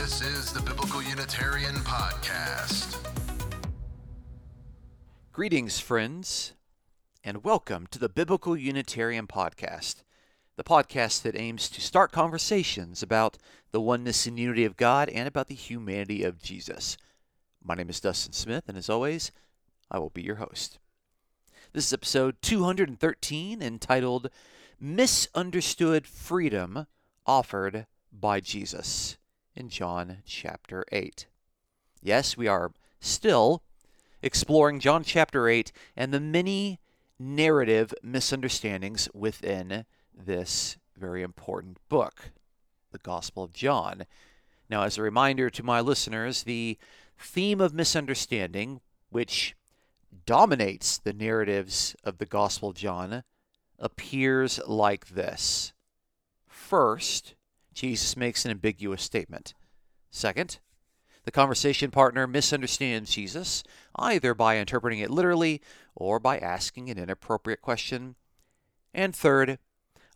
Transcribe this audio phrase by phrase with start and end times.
[0.00, 2.96] This is the Biblical Unitarian Podcast.
[5.30, 6.54] Greetings, friends,
[7.22, 9.96] and welcome to the Biblical Unitarian Podcast,
[10.56, 13.36] the podcast that aims to start conversations about
[13.72, 16.96] the oneness and unity of God and about the humanity of Jesus.
[17.62, 19.30] My name is Dustin Smith, and as always,
[19.90, 20.78] I will be your host.
[21.74, 24.30] This is episode 213 entitled
[24.80, 26.86] Misunderstood Freedom
[27.26, 29.18] Offered by Jesus
[29.54, 31.26] in John chapter 8.
[32.02, 33.62] Yes, we are still
[34.22, 36.78] exploring John chapter 8 and the many
[37.18, 42.30] narrative misunderstandings within this very important book,
[42.92, 44.04] the Gospel of John.
[44.68, 46.78] Now, as a reminder to my listeners, the
[47.18, 49.54] theme of misunderstanding, which
[50.26, 53.24] dominates the narratives of the Gospel of John,
[53.78, 55.72] appears like this.
[56.46, 57.34] First,
[57.74, 59.54] Jesus makes an ambiguous statement.
[60.10, 60.58] Second,
[61.24, 63.62] the conversation partner misunderstands Jesus,
[63.94, 65.60] either by interpreting it literally
[65.94, 68.16] or by asking an inappropriate question.
[68.94, 69.58] And third,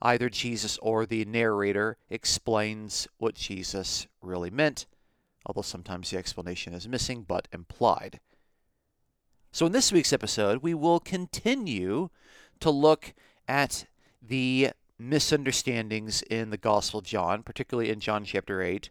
[0.00, 4.86] either Jesus or the narrator explains what Jesus really meant,
[5.46, 8.20] although sometimes the explanation is missing but implied.
[9.52, 12.08] So, in this week's episode, we will continue
[12.58, 13.14] to look
[13.46, 13.86] at
[14.20, 18.90] the misunderstandings in the Gospel of John, particularly in John chapter 8,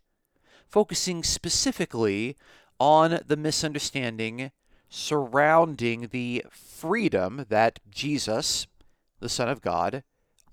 [0.67, 2.37] focusing specifically
[2.79, 4.51] on the misunderstanding
[4.89, 8.67] surrounding the freedom that Jesus,
[9.19, 10.03] the Son of God,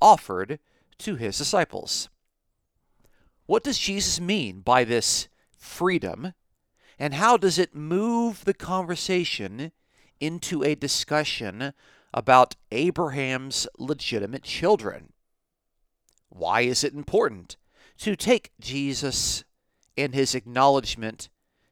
[0.00, 0.58] offered
[0.96, 2.08] to his disciples.
[3.44, 6.32] What does Jesus mean by this freedom,
[6.98, 9.72] and how does it move the conversation
[10.20, 11.74] into a discussion
[12.14, 15.12] about Abraham's legitimate children?
[16.30, 17.56] Why is it important
[17.98, 19.44] to take Jesus
[19.96, 21.28] and his acknowledgement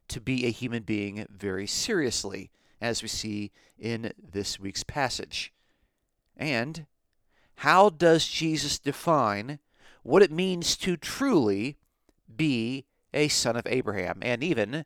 [0.09, 5.51] to be a human being very seriously, as we see in this week's passage?
[6.37, 6.85] And
[7.55, 9.59] how does Jesus define
[10.03, 11.77] what it means to truly
[12.33, 14.85] be a son of Abraham and even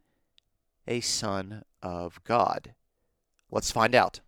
[0.87, 2.73] a son of God?
[3.51, 4.21] Let's find out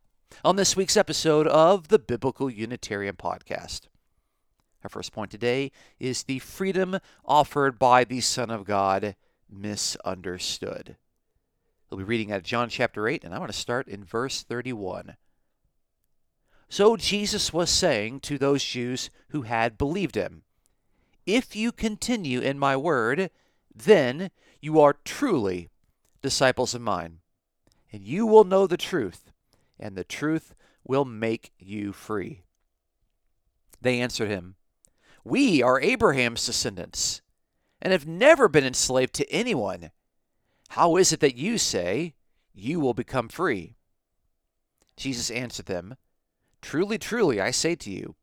[0.44, 3.88] on this week's episode of the Biblical Unitarian Podcast.
[4.86, 9.16] Our first point today is the freedom offered by the Son of God
[9.50, 10.98] misunderstood.
[11.90, 14.44] We'll be reading out of John chapter 8, and I want to start in verse
[14.44, 15.16] 31.
[16.70, 20.44] So Jesus was saying to those Jews who had believed him,
[21.26, 23.32] If you continue in my word,
[23.74, 24.30] then
[24.62, 25.70] you are truly
[26.22, 27.22] disciples of mine,
[27.92, 29.32] and you will know the truth,
[29.80, 30.54] and the truth
[30.84, 32.44] will make you free.
[33.82, 34.58] They answered him,
[35.26, 37.22] we are Abraham's descendants
[37.82, 39.90] and have never been enslaved to anyone.
[40.70, 42.14] How is it that you say,
[42.54, 43.76] You will become free?
[44.96, 45.96] Jesus answered them,
[46.62, 48.16] Truly, truly, I say to you,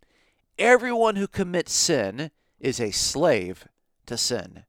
[0.59, 2.31] everyone who commits sin
[2.61, 3.67] is a slave
[4.07, 4.65] to sin.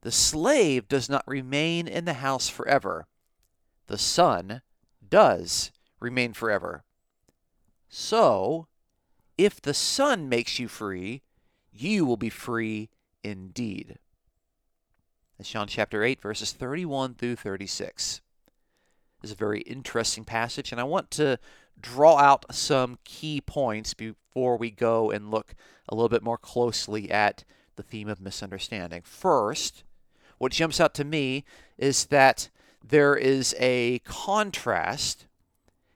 [0.00, 3.06] The slave does not remain in the house forever,
[3.88, 4.62] the son
[5.06, 5.70] does
[6.00, 6.84] remain forever.
[7.88, 8.68] So,
[9.38, 11.22] if the Son makes you free,
[11.80, 12.88] you will be free
[13.22, 13.98] indeed.
[15.38, 18.20] That's John chapter 8, verses 31 through 36.
[19.20, 21.38] This is a very interesting passage, and I want to
[21.80, 25.54] draw out some key points before we go and look
[25.88, 27.44] a little bit more closely at
[27.76, 29.02] the theme of misunderstanding.
[29.04, 29.84] First,
[30.38, 31.44] what jumps out to me
[31.78, 32.48] is that
[32.82, 35.26] there is a contrast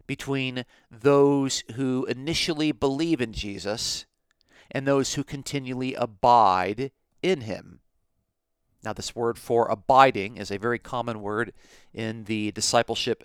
[0.07, 4.07] between those who initially believe in Jesus
[4.71, 6.93] and those who continually abide
[7.23, 7.81] in him.
[8.83, 11.53] Now, this word for abiding is a very common word
[11.93, 13.25] in the discipleship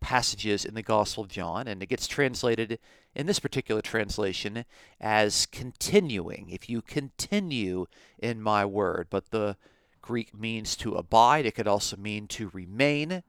[0.00, 2.78] passages in the Gospel of John, and it gets translated
[3.14, 4.64] in this particular translation
[5.00, 6.50] as continuing.
[6.50, 7.86] If you continue
[8.18, 9.56] in my word, but the
[10.02, 13.22] Greek means to abide, it could also mean to remain.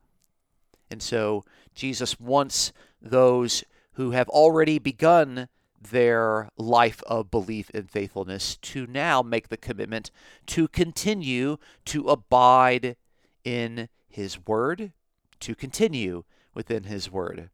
[0.91, 3.63] And so Jesus wants those
[3.93, 5.47] who have already begun
[5.91, 10.11] their life of belief and faithfulness to now make the commitment
[10.47, 12.95] to continue to abide
[13.43, 14.93] in His Word,
[15.39, 16.23] to continue
[16.53, 17.49] within His Word.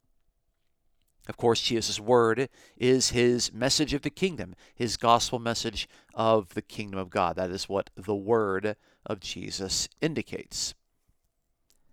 [1.30, 6.62] Of course, Jesus' Word is His message of the kingdom, His gospel message of the
[6.62, 7.36] kingdom of God.
[7.36, 8.76] That is what the Word
[9.06, 10.74] of Jesus indicates.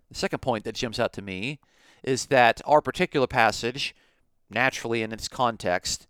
[0.08, 1.60] The second point that jumps out to me
[2.02, 3.94] is that our particular passage,
[4.50, 6.07] naturally in its context,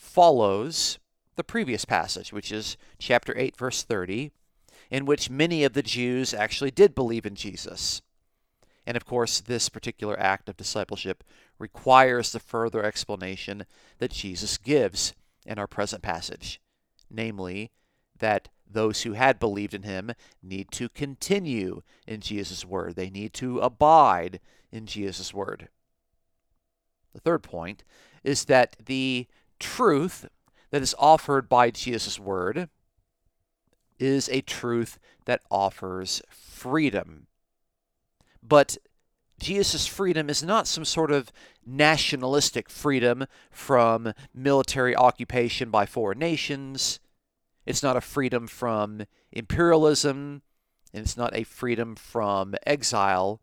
[0.00, 0.98] follows
[1.36, 4.32] the previous passage, which is chapter 8, verse 30.
[4.90, 8.02] in which many of the Jews actually did believe in Jesus.
[8.86, 11.22] And of course, this particular act of discipleship
[11.58, 13.64] requires the further explanation
[13.98, 15.14] that Jesus gives
[15.46, 16.60] in our present passage,
[17.08, 17.70] namely,
[18.18, 20.12] that those who had believed in him
[20.42, 22.96] need to continue in Jesus' word.
[22.96, 24.40] They need to abide
[24.72, 25.68] in Jesus' word.
[27.12, 27.84] The third point
[28.22, 29.26] is that the
[29.60, 30.26] truth
[30.70, 32.68] that is offered by Jesus' word
[33.98, 37.26] is a truth that offers freedom.
[38.42, 38.78] But
[39.38, 41.30] Jesus' freedom is not some sort of
[41.66, 47.00] nationalistic freedom from military occupation by foreign nations.
[47.66, 50.42] It's not a freedom from imperialism,
[50.92, 53.40] and it's not a freedom from exile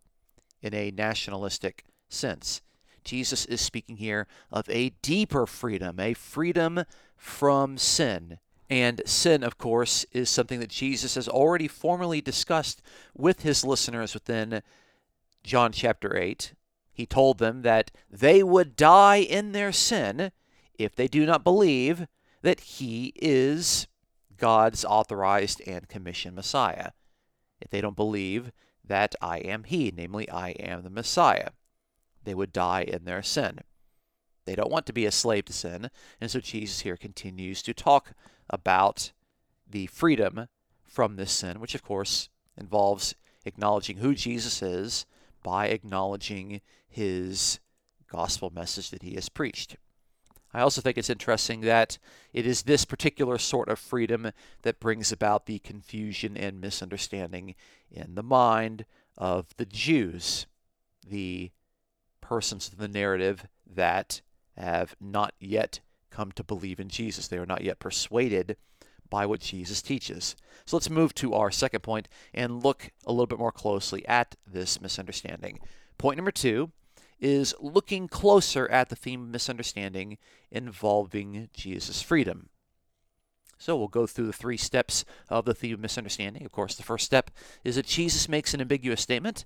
[0.62, 2.62] in a nationalistic sense.
[3.08, 6.84] Jesus is speaking here of a deeper freedom, a freedom
[7.16, 8.38] from sin.
[8.70, 12.82] And sin, of course, is something that Jesus has already formally discussed
[13.16, 14.62] with his listeners within
[15.44, 16.54] John chapter 8.
[16.92, 20.32] He told them that they would die in their sin
[20.78, 22.08] if they do not believe
[22.42, 23.88] that he is
[24.36, 26.92] God's authorized and commissioned Messiah.
[27.62, 28.52] If they don't believe
[28.84, 31.50] that I am he, namely, I am the Messiah
[32.28, 33.60] they would die in their sin.
[34.46, 35.90] They don't want to be a slave to sin,
[36.22, 38.14] and so Jesus here continues to talk
[38.50, 39.12] about
[39.70, 40.48] the freedom
[40.86, 43.16] from this sin, which of course involves
[43.46, 45.06] acknowledging who Jesus is
[45.44, 47.60] by acknowledging his
[48.10, 49.78] gospel message that he has preached.
[50.54, 51.98] I also think it's interesting that
[52.34, 54.32] it is this particular sort of freedom
[54.64, 57.56] that brings about the confusion and misunderstanding
[57.92, 58.86] in the mind
[59.18, 60.48] of the Jews.
[61.06, 61.52] The
[62.28, 64.22] persons of the narrative that
[64.58, 65.80] have not yet
[66.10, 67.28] come to believe in Jesus.
[67.28, 68.58] They are not yet persuaded
[69.10, 70.36] by what Jesus teaches.
[70.66, 74.36] So let's move to our second point and look a little bit more closely at
[74.46, 75.60] this misunderstanding.
[75.98, 76.72] Point number two
[77.20, 80.18] is looking closer at the theme of misunderstanding
[80.52, 82.50] involving Jesus' freedom.
[83.58, 86.46] So we'll go through the three steps of the theme of misunderstanding.
[86.46, 87.32] Of course, the first step
[87.64, 89.46] is that Jesus makes an ambiguous statement.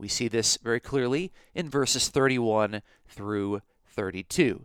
[0.00, 4.64] We see this very clearly in verses 31 through 32.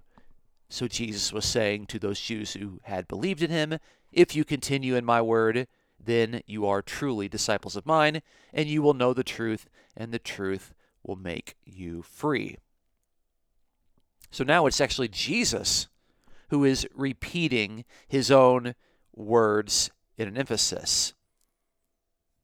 [0.70, 3.80] So Jesus was saying to those Jews who had believed in him,
[4.14, 5.68] If you continue in my word,
[6.00, 8.22] then you are truly disciples of mine,
[8.54, 9.68] and you will know the truth,
[9.98, 10.74] and the truth
[11.04, 12.58] will make you free.
[14.32, 15.90] So now it's actually Jesus
[16.48, 18.74] who is repeating his own
[19.14, 21.14] words in an emphasis.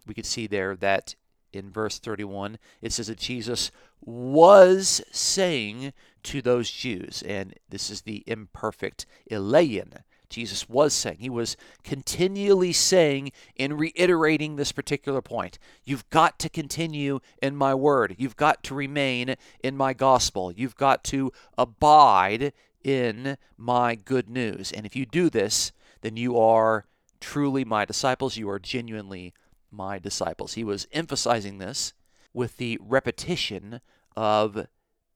[0.05, 1.15] We could see there that
[1.53, 3.71] in verse 31, it says that Jesus
[4.03, 5.93] was saying
[6.23, 9.93] to those Jews, and this is the imperfect elegen.
[10.29, 15.59] Jesus was saying, he was continually saying and reiterating this particular point.
[15.83, 18.15] You've got to continue in my word.
[18.17, 20.51] You've got to remain in my gospel.
[20.51, 24.71] You've got to abide in my good news.
[24.71, 26.85] And if you do this, then you are
[27.19, 28.37] truly my disciples.
[28.37, 29.33] You are genuinely
[29.71, 30.53] my disciples.
[30.53, 31.93] He was emphasizing this
[32.33, 33.81] with the repetition
[34.15, 34.67] of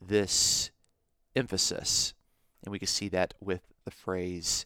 [0.01, 0.71] this
[1.35, 2.13] emphasis.
[2.63, 4.65] And we can see that with the phrase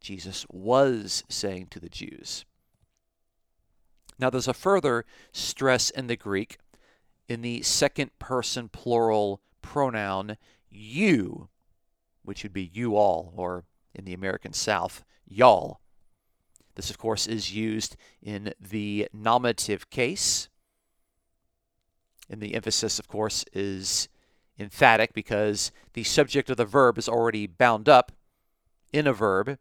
[0.00, 2.44] Jesus was saying to the Jews.
[4.18, 6.58] Now, there's a further stress in the Greek
[7.28, 10.36] in the second person plural pronoun
[10.70, 11.48] you,
[12.24, 15.80] which would be you all, or in the American South, y'all.
[16.78, 20.48] This, of course, is used in the nominative case.
[22.30, 24.08] And the emphasis, of course, is
[24.60, 28.12] emphatic because the subject of the verb is already bound up
[28.92, 29.58] in a verb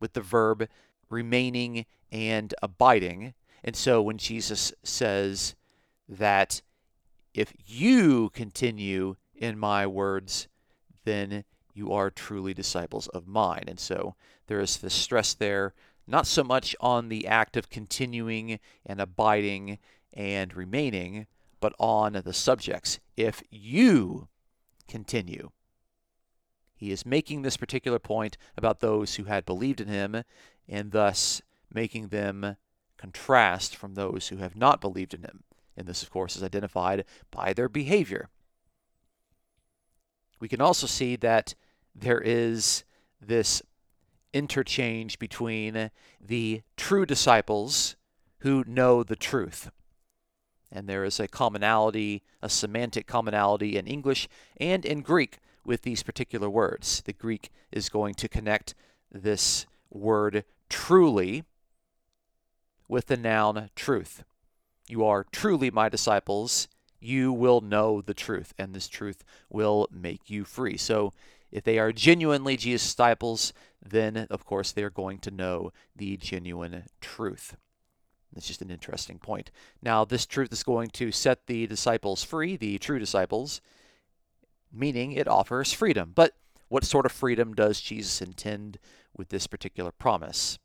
[0.00, 0.68] with the verb
[1.08, 3.34] remaining and abiding.
[3.62, 5.54] And so when Jesus says
[6.08, 6.60] that
[7.34, 10.48] if you continue in my words,
[11.04, 13.66] then you are truly disciples of mine.
[13.68, 14.16] And so
[14.48, 15.72] there is the stress there
[16.08, 19.78] not so much on the act of continuing and abiding
[20.12, 21.26] and remaining,
[21.60, 22.98] but on the subjects.
[23.16, 24.28] If you
[24.88, 25.50] continue,
[26.74, 30.22] he is making this particular point about those who had believed in him
[30.68, 32.56] and thus making them
[32.96, 35.42] contrast from those who have not believed in him.
[35.76, 38.28] And this, of course, is identified by their behavior.
[40.40, 41.54] We can also see that
[41.94, 42.84] there is
[43.20, 43.62] this
[44.32, 47.96] interchange between the true disciples
[48.40, 49.70] who know the truth.
[50.70, 56.02] And there is a commonality, a semantic commonality in English and in Greek with these
[56.02, 57.02] particular words.
[57.04, 58.74] The Greek is going to connect
[59.10, 61.44] this word truly
[62.86, 64.24] with the noun truth.
[64.88, 66.68] You are truly my disciples.
[67.00, 70.76] You will know the truth, and this truth will make you free.
[70.76, 71.12] So,
[71.50, 73.52] if they are genuinely Jesus' disciples,
[73.84, 77.56] then of course they're going to know the genuine truth.
[78.32, 79.50] That's just an interesting point.
[79.82, 83.60] Now, this truth is going to set the disciples free, the true disciples,
[84.72, 86.12] meaning it offers freedom.
[86.14, 86.34] But
[86.68, 88.78] what sort of freedom does Jesus intend
[89.16, 90.58] with this particular promise?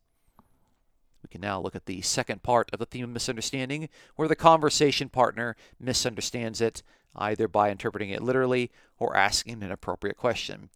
[1.23, 4.35] We can now look at the second part of the theme of misunderstanding, where the
[4.35, 6.83] conversation partner misunderstands it,
[7.15, 10.69] either by interpreting it literally or asking an appropriate question.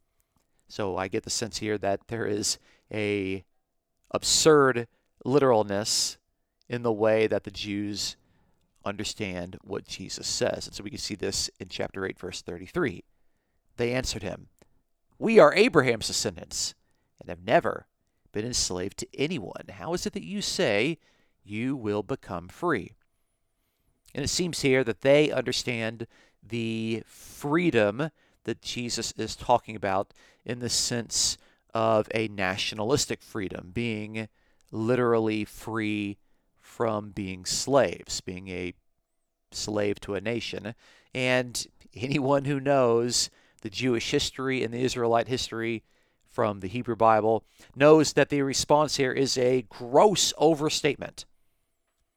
[0.67, 2.57] So I get the sense here that there is
[2.91, 3.43] a
[4.11, 4.87] absurd
[5.23, 6.17] literalness
[6.69, 8.15] in the way that the Jews
[8.85, 10.67] understand what Jesus says.
[10.67, 13.03] And so we can see this in chapter 8, verse 33.
[13.77, 14.47] They answered him,
[15.19, 16.73] We are Abraham's descendants
[17.19, 17.87] and have never
[18.31, 19.65] been enslaved to anyone.
[19.71, 20.97] How is it that you say
[21.43, 22.93] you will become free?
[24.13, 26.07] And it seems here that they understand
[26.41, 28.09] the freedom
[28.45, 30.13] that Jesus is talking about
[30.45, 31.37] in the sense
[31.73, 34.29] of a nationalistic freedom, being
[34.71, 36.17] literally free
[36.59, 38.73] from being slaves, being a
[39.51, 40.73] slave to a nation.
[41.13, 43.29] And anyone who knows
[43.61, 45.83] the Jewish history and the Israelite history
[46.29, 47.43] from the Hebrew Bible
[47.75, 51.25] knows that the response here is a gross overstatement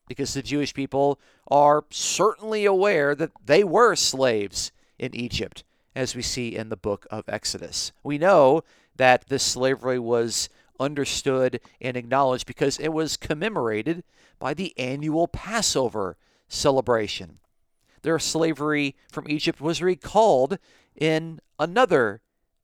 [0.08, 5.62] because the Jewish people are certainly aware that they were slaves in Egypt,
[5.94, 7.92] as we see in the book of Exodus.
[8.02, 8.64] We know
[8.96, 10.48] that this slavery was
[10.80, 14.02] understood and acknowledged because it was commemorated
[14.40, 16.16] by the annual Passover
[16.48, 17.38] celebration.
[18.02, 20.58] Their slavery from Egypt was recalled
[20.96, 22.20] in another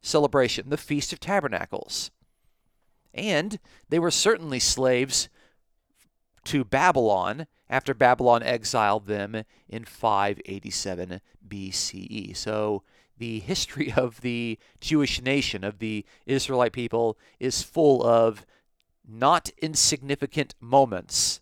[0.06, 2.10] celebration, the Feast of Tabernacles.
[3.12, 3.58] And
[3.88, 5.28] they were certainly slaves
[6.44, 12.36] to Babylon after Babylon exiled them in 587 BCE.
[12.36, 12.82] So
[13.18, 18.46] the history of the Jewish nation, of the Israelite people, is full of
[19.08, 21.40] not insignificant moments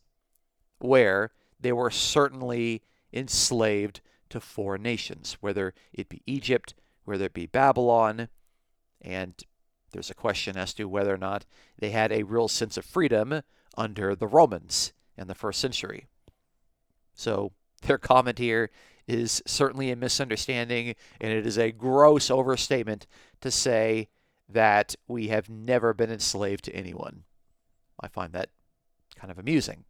[0.79, 1.31] where
[1.61, 8.29] they were certainly enslaved to foreign nations, whether it be Egypt, whether it be Babylon.
[9.05, 9.35] And
[9.93, 11.45] there's a question as to whether or not
[11.79, 13.43] they had a real sense of freedom
[13.77, 16.07] under the Romans in the first century.
[17.15, 18.71] So their comment here
[19.07, 23.07] is certainly a misunderstanding, and it is a gross overstatement
[23.43, 24.09] to say
[24.49, 27.25] that we have never been enslaved to anyone.
[28.01, 28.49] I find that
[29.15, 29.85] kind of amusing.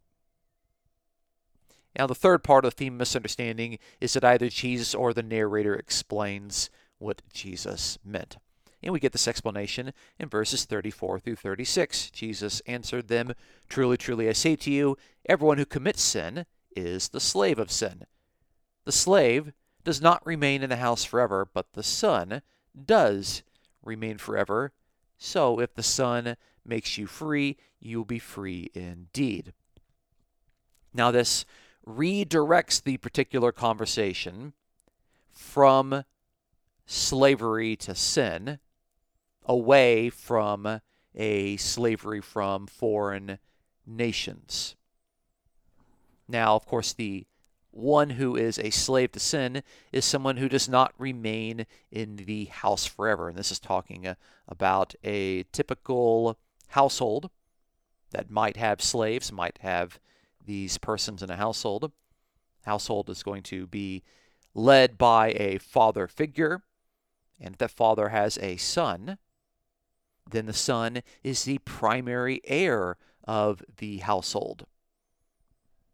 [1.97, 5.73] Now, the third part of the theme misunderstanding is that either Jesus or the narrator
[5.73, 8.37] explains what Jesus meant.
[8.85, 12.11] And we get this explanation in verses 34 through 36.
[12.11, 13.33] Jesus answered them,
[13.67, 14.95] Truly, truly, I say to you,
[15.27, 18.05] everyone who commits sin is the slave of sin.
[18.83, 22.43] The slave does not remain in the house forever, but the son
[22.85, 23.41] does
[23.83, 24.71] remain forever.
[25.17, 29.53] So if the son makes you free, you will be free indeed.
[30.93, 31.45] Now, this
[31.87, 34.53] redirects the particular conversation
[35.31, 36.03] from
[36.85, 38.59] slavery to sin
[39.45, 40.81] away from
[41.13, 43.39] a slavery from foreign
[43.85, 44.75] nations.
[46.27, 47.25] Now, of course, the
[47.71, 49.61] one who is a slave to sin
[49.91, 53.29] is someone who does not remain in the house forever.
[53.29, 54.15] And this is talking uh,
[54.47, 56.37] about a typical
[56.69, 57.29] household
[58.11, 59.99] that might have slaves, might have
[60.43, 61.91] these persons in a household.
[62.63, 64.03] Household is going to be
[64.53, 66.63] led by a father figure,
[67.39, 69.17] and if that father has a son,
[70.29, 74.65] then the son is the primary heir of the household.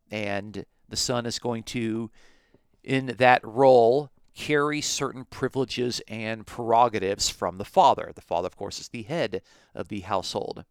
[0.09, 2.11] And the son is going to,
[2.83, 8.11] in that role, carry certain privileges and prerogatives from the father.
[8.13, 9.41] The father, of course, is the head
[9.75, 10.65] of the household.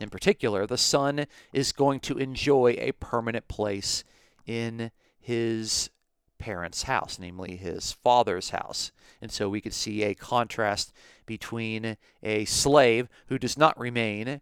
[0.00, 4.04] In particular, the son is going to enjoy a permanent place
[4.46, 5.90] in his
[6.38, 8.92] parents' house, namely his father's house.
[9.20, 10.92] And so we could see a contrast
[11.26, 14.40] between a slave who does not remain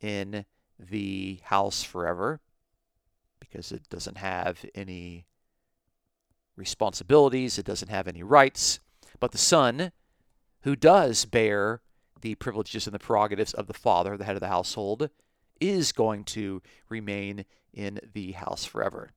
[0.00, 0.44] in
[0.78, 2.40] the house forever
[3.38, 5.26] because it doesn't have any
[6.56, 8.80] responsibilities, it doesn't have any rights,
[9.18, 9.92] but the son
[10.62, 11.80] who does bear
[12.20, 15.08] the privileges and the prerogatives of the father, the head of the household,
[15.60, 19.10] is going to remain in the house forever.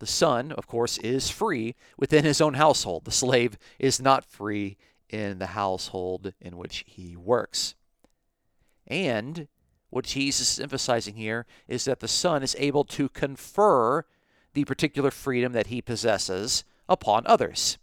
[0.00, 3.04] The son, of course, is free within his own household.
[3.04, 4.76] The slave is not free
[5.10, 7.74] in the household in which he works.
[8.86, 9.46] And
[9.90, 14.04] what Jesus is emphasizing here is that the Son is able to confer
[14.54, 17.78] the particular freedom that he possesses upon others.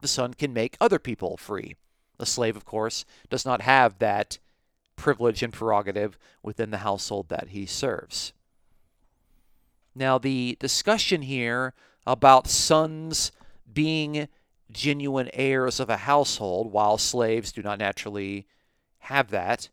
[0.00, 1.74] The Son can make other people free.
[2.16, 4.38] The slave, of course, does not have that
[4.96, 8.32] privilege and prerogative within the household that he serves.
[9.98, 11.74] Now, the discussion here
[12.06, 13.32] about sons
[13.70, 14.28] being
[14.70, 18.46] genuine heirs of a household, while slaves do not naturally
[18.98, 19.70] have that,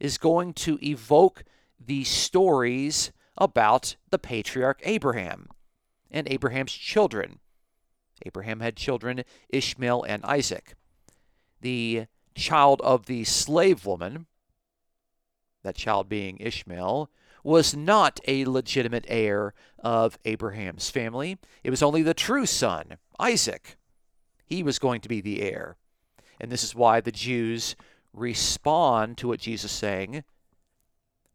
[0.00, 1.44] is going to evoke
[1.78, 5.50] the stories about the patriarch Abraham
[6.10, 7.40] and Abraham's children.
[8.24, 10.74] Abraham had children, Ishmael and Isaac.
[11.60, 14.24] The child of the slave woman,
[15.62, 17.10] that child being Ishmael,
[17.46, 21.38] was not a legitimate heir of Abraham's family.
[21.62, 23.76] It was only the true son, Isaac.
[24.44, 25.76] He was going to be the heir.
[26.40, 27.76] And this is why the Jews
[28.12, 30.24] respond to what Jesus is saying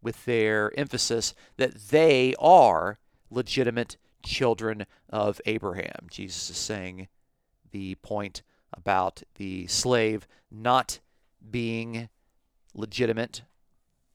[0.02, 3.00] with their emphasis that they are
[3.30, 6.08] legitimate children of Abraham.
[6.12, 7.08] Jesus is saying
[7.72, 11.00] the point about the slave not
[11.50, 12.10] being
[12.74, 13.44] legitimate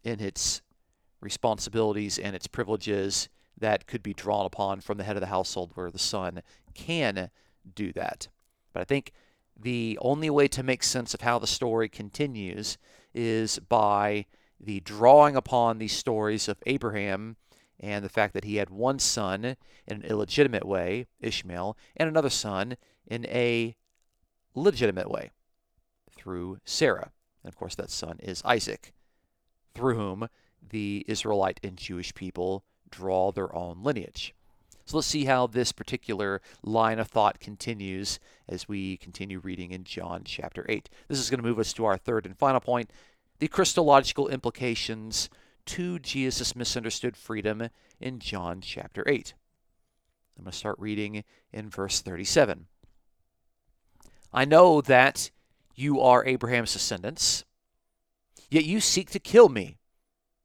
[0.05, 0.61] in its
[1.21, 5.73] responsibilities and its privileges that could be drawn upon from the head of the household,
[5.75, 6.43] where the son
[6.75, 7.31] can
[7.75, 8.29] do that.
[8.73, 9.13] But I think
[9.59, 12.77] the only way to make sense of how the story continues
[13.15, 14.27] is by
[14.61, 17.37] the drawing upon these stories of Abraham
[17.81, 19.57] and the fact that he had one son in
[19.89, 23.77] an illegitimate way, Ishmael, and another son in a
[24.55, 25.31] legitimate way
[26.15, 27.13] through Sarah.
[27.43, 28.93] And of course, that son is Isaac,
[29.75, 30.29] through whom
[30.71, 34.35] the Israelite and Jewish people draw their own lineage.
[34.85, 39.83] So let's see how this particular line of thought continues as we continue reading in
[39.83, 40.89] John chapter 8.
[41.09, 42.91] This is going to move us to our third and final point
[43.39, 45.29] the Christological implications
[45.67, 47.69] to Jesus' misunderstood freedom
[48.01, 49.35] in John chapter 8.
[50.39, 52.67] I'm going to start reading in verse 37.
[54.33, 55.31] I know that
[55.75, 57.45] you are Abraham's descendants,
[58.51, 59.79] yet you seek to kill me,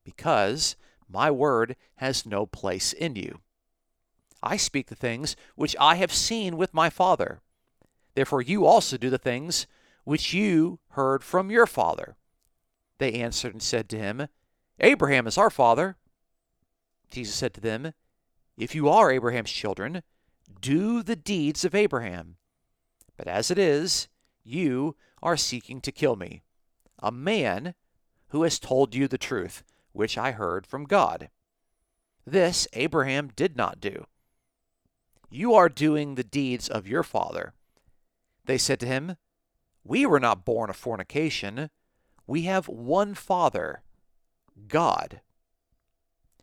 [0.04, 0.76] because
[1.08, 3.40] my word has no place in you.
[4.44, 7.42] I speak the things which I have seen with my Father.
[8.16, 9.68] Therefore, you also do the things
[10.04, 12.16] which you heard from your father.
[12.98, 14.28] They answered and said to him,
[14.80, 15.96] Abraham is our father.
[17.10, 17.94] Jesus said to them,
[18.58, 20.02] If you are Abraham's children,
[20.60, 22.38] do the deeds of Abraham.
[23.18, 24.08] But as it is,
[24.44, 26.42] you are seeking to kill me,
[27.00, 27.76] a man
[28.30, 31.30] who has told you the truth, which I heard from God.
[32.25, 34.06] This Abraham did not do.
[35.30, 37.54] You are doing the deeds of your father.
[38.45, 39.15] They said to him,
[39.84, 41.69] We were not born of fornication.
[42.27, 43.82] We have one Father,
[44.67, 45.21] God.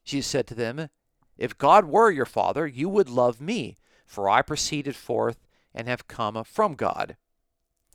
[0.05, 0.89] Jesus said to them,
[1.37, 6.09] If God were your Father, you would love me, for I proceeded forth and have
[6.09, 7.17] come from God.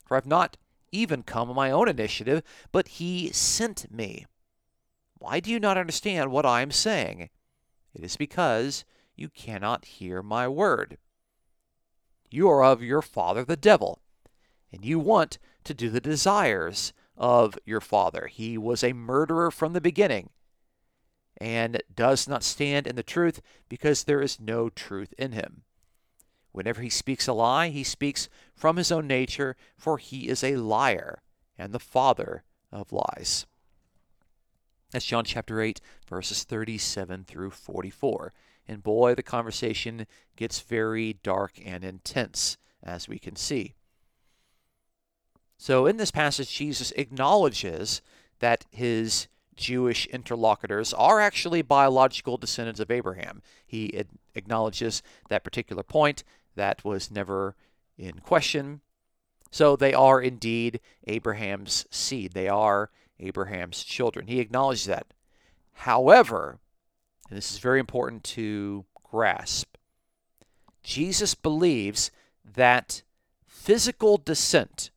[0.05, 0.57] For I have not
[0.91, 4.27] even come on my own initiative, but He sent me.
[5.23, 7.29] Why do you not understand what I am saying?
[7.93, 8.83] It is because
[9.15, 10.97] you cannot hear my word.
[12.29, 14.01] You are of your father the devil,
[14.69, 18.27] and you want to do the desires of your father.
[18.27, 20.31] He was a murderer from the beginning
[21.37, 25.63] and does not stand in the truth because there is no truth in him.
[26.51, 30.57] Whenever he speaks a lie, he speaks from his own nature, for he is a
[30.57, 31.21] liar
[31.57, 33.45] and the father of lies.
[34.93, 38.31] That's John chapter 8, verses 37 through 44.
[38.67, 43.73] And boy, the conversation gets very dark and intense, as we can see.
[45.57, 48.03] So, in this passage, Jesus acknowledges
[48.37, 53.41] that his Jewish interlocutors are actually biological descendants of Abraham.
[53.65, 54.03] He
[54.35, 56.23] acknowledges that particular point
[56.55, 57.55] that was never
[57.97, 58.81] in question.
[59.49, 62.91] So, they are indeed Abraham's seed, they are
[63.23, 64.27] Abraham's children.
[64.27, 65.07] He acknowledges that.
[65.73, 66.59] However,
[67.29, 69.75] and this is very important to grasp,
[70.83, 72.11] Jesus believes
[72.43, 73.03] that
[73.47, 74.91] physical descent,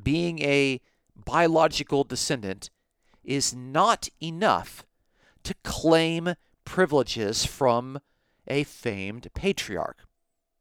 [0.00, 0.80] being a
[1.14, 2.70] biological descendant,
[3.22, 4.84] is not enough
[5.44, 8.00] to claim privileges from
[8.46, 9.98] a famed patriarch,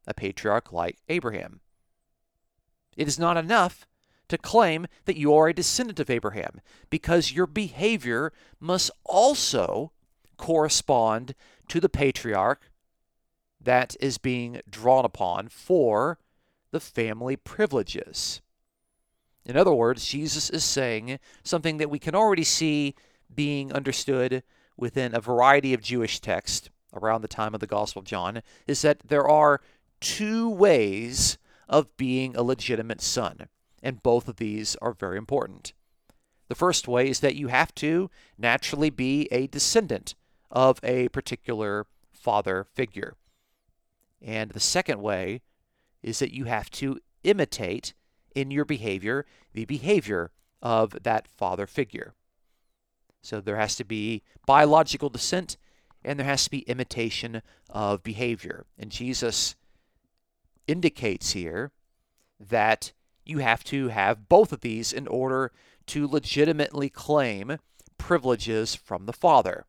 [0.05, 1.59] a patriarch like Abraham.
[2.95, 3.87] It is not enough
[4.29, 9.91] to claim that you are a descendant of Abraham because your behavior must also
[10.37, 11.35] correspond
[11.67, 12.69] to the patriarch
[13.61, 16.19] that is being drawn upon for
[16.71, 18.41] the family privileges.
[19.45, 22.95] In other words, Jesus is saying something that we can already see
[23.33, 24.43] being understood
[24.77, 28.81] within a variety of Jewish texts around the time of the Gospel of John is
[28.81, 29.61] that there are
[29.99, 33.47] two ways of being a legitimate son,
[33.83, 35.73] and both of these are very important.
[36.47, 40.15] The first way is that you have to naturally be a descendant
[40.49, 43.15] of a particular father figure.
[44.21, 45.41] And the second way
[46.01, 47.93] is that you have to imitate
[48.33, 52.13] in your behavior the behavior of that father figure.
[53.21, 55.57] So there has to be biological descent
[56.03, 58.65] and there has to be imitation of behavior.
[58.77, 59.55] And Jesus
[60.67, 61.71] indicates here
[62.39, 62.91] that
[63.25, 65.51] you have to have both of these in order
[65.87, 67.57] to legitimately claim
[67.97, 69.65] privileges from the Father.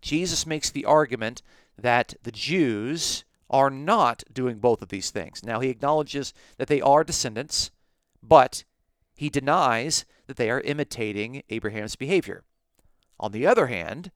[0.00, 1.42] Jesus makes the argument
[1.76, 5.42] that the Jews are not doing both of these things.
[5.42, 7.70] Now, he acknowledges that they are descendants,
[8.22, 8.64] but
[9.14, 12.44] he denies that they are imitating Abraham's behavior.
[13.18, 14.10] On the other hand,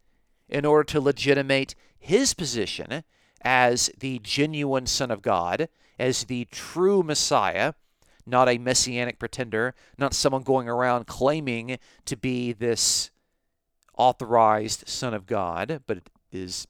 [0.48, 3.04] in order to legitimate his position
[3.42, 7.72] as the genuine Son of God, as the true Messiah,
[8.26, 13.10] not a messianic pretender, not someone going around claiming to be this
[13.96, 16.66] authorized Son of God, but is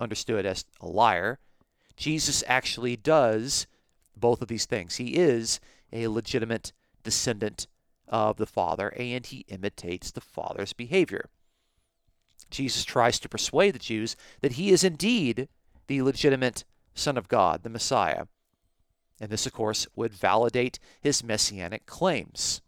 [0.00, 1.38] understood as a liar.
[1.96, 3.66] Jesus actually does
[4.16, 4.96] both of these things.
[4.96, 5.60] He is
[5.92, 7.66] a legitimate descendant
[8.08, 11.30] of the Father, and he imitates the Father's behavior.
[12.50, 15.48] Jesus tries to persuade the Jews that he is indeed
[15.86, 18.26] the legitimate Son of God, the Messiah.
[19.20, 22.60] And this, of course, would validate his messianic claims.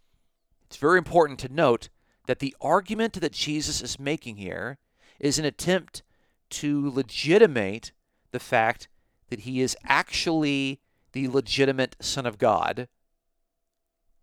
[0.67, 1.89] It's very important to note
[2.27, 4.79] that the argument that Jesus is making here
[5.19, 6.03] is an attempt
[6.51, 7.93] to legitimate
[8.33, 8.89] the fact
[9.29, 10.81] that he is actually
[11.13, 12.89] the legitimate Son of God,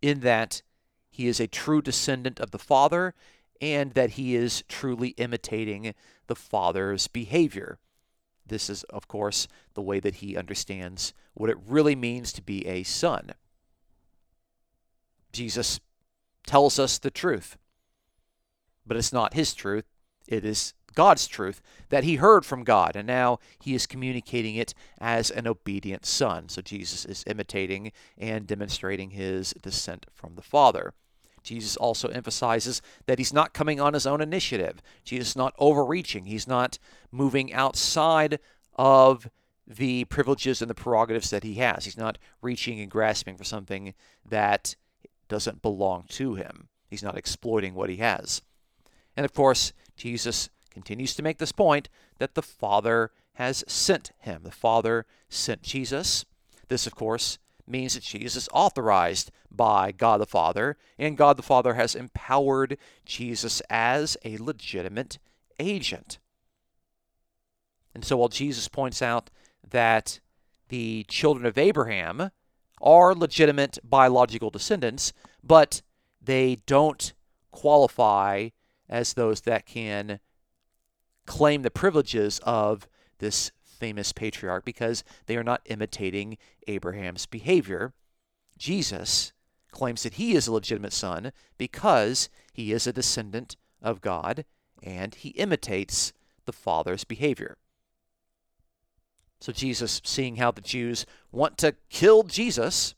[0.01, 0.61] in that
[1.09, 3.13] he is a true descendant of the Father
[3.61, 5.93] and that he is truly imitating
[6.27, 7.79] the Father's behavior.
[8.45, 12.65] This is, of course, the way that he understands what it really means to be
[12.67, 13.31] a son.
[15.31, 15.79] Jesus
[16.45, 17.57] tells us the truth,
[18.85, 19.85] but it's not his truth,
[20.27, 24.73] it is God's truth that he heard from God, and now he is communicating it
[24.99, 26.49] as an obedient son.
[26.49, 30.93] So Jesus is imitating and demonstrating his descent from the Father.
[31.43, 34.81] Jesus also emphasizes that he's not coming on his own initiative.
[35.03, 36.25] Jesus is not overreaching.
[36.25, 36.79] He's not
[37.11, 38.39] moving outside
[38.75, 39.29] of
[39.67, 41.85] the privileges and the prerogatives that he has.
[41.85, 43.93] He's not reaching and grasping for something
[44.25, 44.75] that
[45.27, 46.67] doesn't belong to him.
[46.89, 48.41] He's not exploiting what he has.
[49.15, 54.41] And of course, Jesus continues to make this point that the Father has sent him.
[54.43, 56.25] The Father sent Jesus.
[56.67, 61.43] This, of course, means that Jesus is authorized by God the Father, and God the
[61.43, 65.19] Father has empowered Jesus as a legitimate
[65.59, 66.19] agent.
[67.95, 69.29] And so while Jesus points out
[69.69, 70.19] that
[70.69, 72.31] the children of Abraham
[72.81, 75.81] are legitimate biological descendants, but
[76.21, 77.13] they don't
[77.51, 78.49] qualify
[78.89, 80.19] as those that can
[81.25, 82.87] claim the privileges of
[83.19, 83.51] this
[83.83, 86.37] famous patriarch because they are not imitating
[86.69, 87.91] Abraham's behavior.
[88.57, 89.33] Jesus
[89.71, 94.45] claims that he is a legitimate son because he is a descendant of God
[94.81, 96.13] and he imitates
[96.45, 97.57] the Father's behavior.
[99.41, 102.95] So, Jesus, seeing how the Jews want to kill Jesus,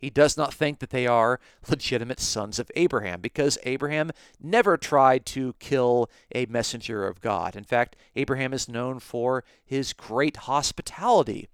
[0.00, 4.10] he does not think that they are legitimate sons of Abraham because Abraham
[4.40, 7.54] never tried to kill a messenger of God.
[7.54, 11.48] In fact, Abraham is known for his great hospitality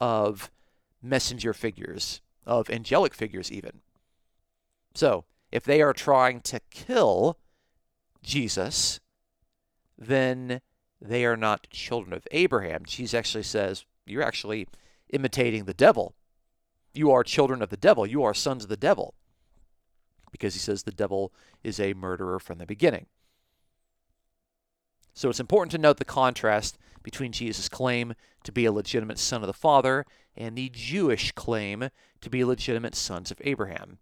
[0.00, 0.50] of
[1.02, 3.80] messenger figures, of angelic figures, even.
[4.94, 7.38] So, if they are trying to kill
[8.22, 9.00] Jesus,
[9.96, 10.60] then
[11.00, 12.84] they are not children of Abraham.
[12.86, 14.68] Jesus actually says, You're actually
[15.10, 16.14] imitating the devil.
[16.98, 18.04] You are children of the devil.
[18.04, 19.14] You are sons of the devil.
[20.32, 21.32] Because he says the devil
[21.62, 23.06] is a murderer from the beginning.
[25.14, 29.44] So it's important to note the contrast between Jesus' claim to be a legitimate son
[29.44, 30.06] of the Father
[30.36, 33.98] and the Jewish claim to be legitimate sons of Abraham.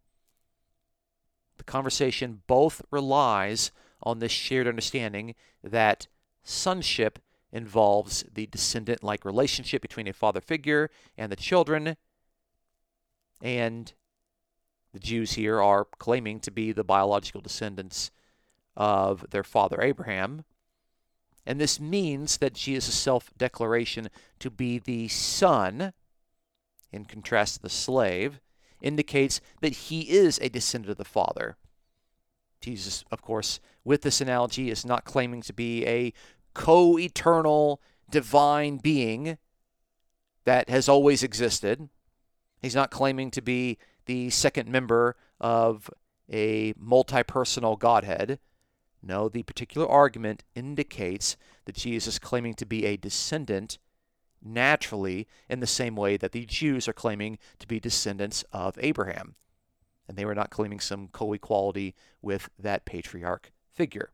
[1.59, 6.07] The conversation both relies on this shared understanding that
[6.43, 7.19] sonship
[7.53, 11.99] involves the descendant like relationship between a father figure and the children.
[13.41, 13.93] And
[14.93, 18.11] the Jews here are claiming to be the biological descendants
[18.77, 20.45] of their father Abraham.
[21.45, 24.09] And this means that Jesus' self declaration
[24.41, 25.93] to be the son,
[26.91, 28.41] in contrast to the slave,
[28.83, 31.57] indicates that he is a descendant of the father.
[32.61, 36.13] Jesus, of course, with this analogy, is not claiming to be a
[36.55, 39.39] co eternal divine being
[40.45, 41.89] that has always existed.
[42.61, 45.91] He's not claiming to be the second member of
[46.33, 48.39] a multi personal Godhead.
[49.03, 53.79] No, the particular argument indicates that Jesus is claiming to be a descendant
[54.43, 59.35] naturally in the same way that the Jews are claiming to be descendants of Abraham.
[60.09, 64.11] And they were not claiming some co equality with that patriarch figure.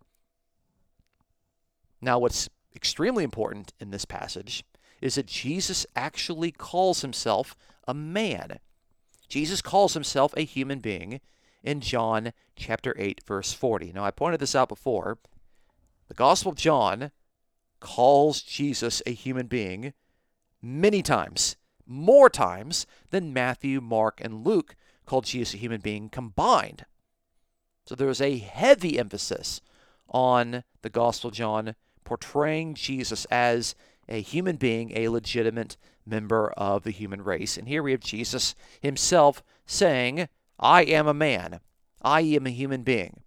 [2.00, 4.64] Now, what's extremely important in this passage
[5.03, 8.59] is that Jesus actually calls himself a man.
[9.29, 11.21] Jesus calls himself a human being
[11.62, 13.93] in John chapter 8 verse 40.
[13.93, 15.19] Now I pointed this out before.
[16.09, 17.11] The Gospel of John
[17.81, 19.93] calls Jesus a human being
[20.62, 26.87] many times, more times than Matthew, Mark, and Luke called Jesus a human being combined.
[27.87, 29.61] So there is a heavy emphasis
[30.09, 33.75] on the Gospel of John portraying Jesus as
[34.12, 37.57] a human being, a legitimate member of the human race.
[37.57, 40.29] And here we have Jesus himself saying,
[40.61, 41.61] I am a man.
[42.03, 43.22] I am a human being.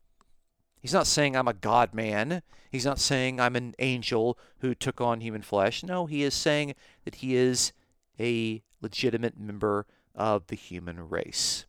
[0.79, 2.43] He's not saying I'm a God man.
[2.71, 5.83] He's not saying I'm an angel who took on human flesh.
[5.83, 7.73] No, he is saying that he is
[8.19, 11.65] a legitimate member of the human race.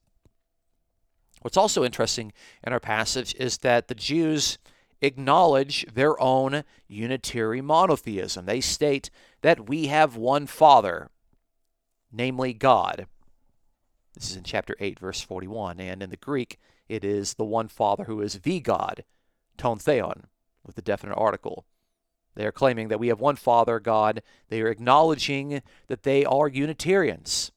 [1.40, 4.58] What's also interesting in our passage is that the Jews
[5.00, 8.46] acknowledge their own unitary monotheism.
[8.46, 9.10] They state
[9.42, 11.10] that we have one Father,
[12.12, 13.06] namely God.
[14.14, 15.78] This is in chapter 8, verse 41.
[15.80, 19.04] And in the Greek, it is the one Father who is the God,
[19.56, 20.24] ton theon,
[20.64, 21.66] with the definite article.
[22.34, 24.22] They are claiming that we have one Father, God.
[24.48, 27.50] They are acknowledging that they are Unitarians.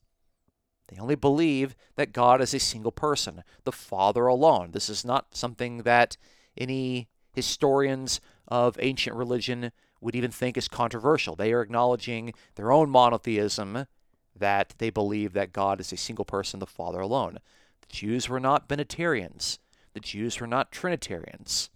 [0.88, 4.72] They only believe that God is a single person, the Father alone.
[4.72, 6.18] This is not something that
[6.58, 7.08] any
[7.40, 9.72] historians of ancient religion
[10.02, 11.36] would even think is controversial.
[11.36, 13.86] They are acknowledging their own monotheism
[14.36, 17.40] that they believe that God is a single person, the Father alone.
[17.82, 19.60] The Jews were not Binitarians.
[19.94, 21.70] The Jews were not Trinitarians.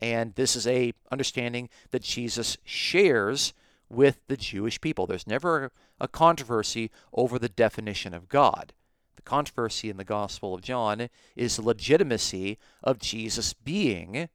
[0.00, 3.52] And this is a understanding that Jesus shares
[3.88, 5.06] with the Jewish people.
[5.06, 8.72] There's never a controversy over the definition of God.
[9.16, 14.28] The controversy in the Gospel of John is the legitimacy of Jesus being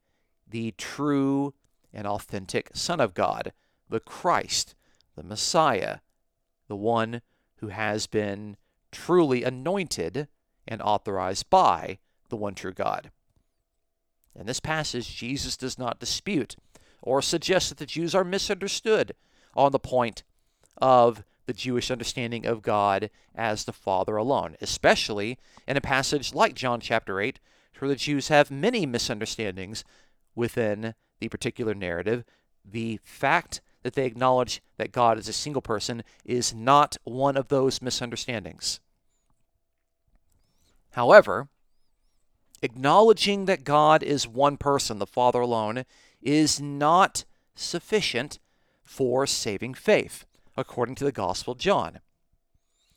[0.49, 1.53] the true
[1.93, 3.53] and authentic Son of God,
[3.89, 4.75] the Christ,
[5.15, 5.97] the Messiah,
[6.67, 7.21] the one
[7.57, 8.57] who has been
[8.91, 10.27] truly anointed
[10.67, 13.12] and authorized by the one true God.
[14.36, 16.55] In this passage, Jesus does not dispute
[17.01, 19.13] or suggest that the Jews are misunderstood
[19.55, 20.23] on the point
[20.77, 26.53] of the Jewish understanding of God as the Father alone, especially in a passage like
[26.53, 27.39] John chapter 8,
[27.79, 29.83] where the Jews have many misunderstandings
[30.38, 32.23] within the particular narrative.
[32.63, 37.47] The fact that they acknowledge that God is a single person is not one of
[37.47, 38.80] those misunderstandings.
[40.91, 41.50] However,
[42.62, 45.86] acknowledging that God is one person, the Father alone,
[46.21, 48.39] is not sufficient
[48.84, 52.00] for saving faith, according to the Gospel of John.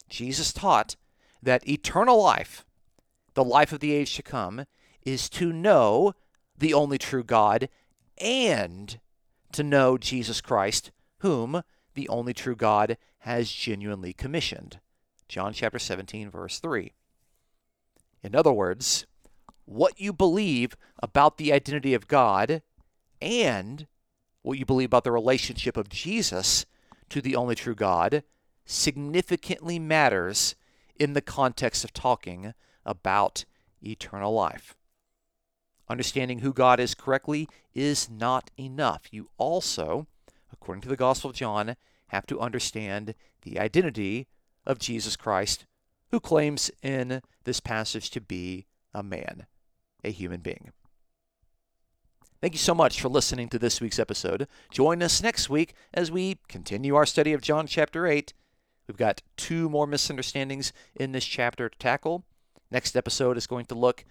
[0.09, 0.97] Jesus taught
[1.43, 2.65] that eternal life,
[3.35, 4.65] the life of the age to come,
[5.03, 6.15] is to know
[6.61, 7.69] the only true God
[8.19, 9.01] and
[9.53, 11.63] to know Jesus Christ, whom
[11.95, 14.79] the only true God has genuinely commissioned.
[15.29, 16.93] John chapter 17, verse 3.
[18.23, 19.07] In other words,
[19.65, 22.63] what you believe about the identity of God
[23.21, 23.87] and
[24.43, 26.67] what you believe about the relationship of Jesus
[27.09, 28.23] to the only true God
[28.65, 30.55] significantly matters
[30.97, 33.45] in the context of talking about
[33.83, 34.77] eternal life.
[35.91, 39.03] Understanding who God is correctly is not enough.
[39.11, 40.07] You also,
[40.53, 41.75] according to the Gospel of John,
[42.11, 44.29] have to understand the identity
[44.65, 45.67] of Jesus Christ,
[46.13, 49.47] who claims in this passage to be a man,
[50.05, 50.71] a human being.
[52.41, 54.47] Thank you so much for listening to this week's episode.
[54.71, 58.33] Join us next week as we continue our study of John chapter 8.
[58.87, 62.25] We've got two more misunderstandings in this chapter to tackle.
[62.71, 64.05] Next episode is going to look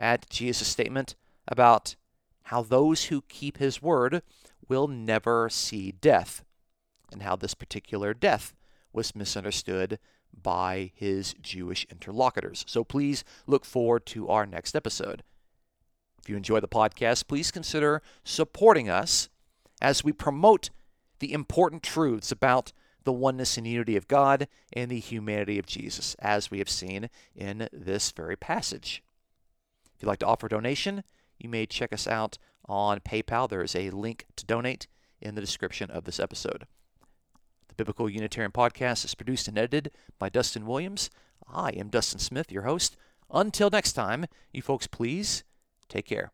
[0.00, 1.14] at Jesus' statement
[1.46, 1.94] about
[2.44, 4.22] how those who keep his word
[4.68, 6.42] will never see death,
[7.12, 8.54] and how this particular death
[8.92, 9.98] was misunderstood
[10.42, 12.64] by his Jewish interlocutors.
[12.66, 15.22] So please look forward to our next episode.
[16.22, 19.28] If you enjoy the podcast, please consider supporting us
[19.82, 20.70] as we promote
[21.18, 22.72] the important truths about
[23.04, 27.08] the oneness and unity of God and the humanity of Jesus, as we have seen
[27.34, 29.02] in this very passage.
[30.00, 31.04] If you'd like to offer a donation,
[31.38, 33.50] you may check us out on PayPal.
[33.50, 34.86] There is a link to donate
[35.20, 36.66] in the description of this episode.
[37.68, 41.10] The Biblical Unitarian Podcast is produced and edited by Dustin Williams.
[41.46, 42.96] I am Dustin Smith, your host.
[43.30, 45.44] Until next time, you folks, please
[45.90, 46.32] take care.